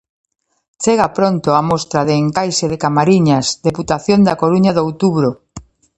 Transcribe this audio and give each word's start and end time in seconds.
Chega 0.83 1.07
pronto 1.17 1.49
a 1.53 1.61
mostra 1.69 2.01
de 2.07 2.15
encaixe 2.23 2.65
de 2.71 2.81
Camariñas 2.83 3.45
Deputación 3.67 4.19
da 4.27 4.37
Coruña 4.41 4.71
de 4.73 4.81
outubro. 4.87 5.29